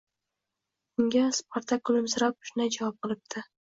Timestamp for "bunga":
0.95-1.23